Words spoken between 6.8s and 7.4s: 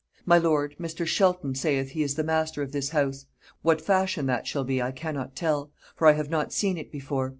before.